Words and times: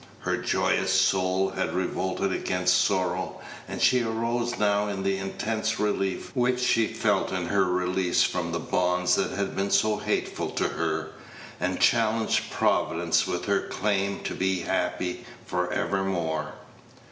Her 0.21 0.35
joyous 0.35 0.91
soul 0.91 1.51
had 1.51 1.75
revolted 1.75 2.33
against 2.33 2.83
sorrow, 2.85 3.39
and 3.67 3.79
she 3.79 4.01
arose 4.01 4.57
now 4.57 4.87
in 4.87 5.03
the 5.03 5.17
intense 5.19 5.79
relief 5.79 6.31
which 6.35 6.59
she 6.59 6.87
felt 6.87 7.31
in 7.31 7.45
her 7.45 7.65
release 7.65 8.23
from 8.23 8.51
the 8.51 8.57
bonds 8.59 9.13
that 9.13 9.29
had 9.29 9.55
been 9.55 9.69
so 9.69 9.97
hateful 9.97 10.49
to 10.53 10.69
her, 10.69 11.11
and 11.59 11.79
challenged 11.79 12.49
Providence 12.49 13.27
with 13.27 13.45
her 13.45 13.67
claim 13.67 14.21
to 14.21 14.33
be 14.33 14.61
happy 14.61 15.23
for 15.45 15.71
evermore. 15.71 16.53